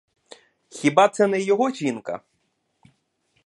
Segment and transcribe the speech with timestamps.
[0.69, 2.21] Хіба це не його жінка?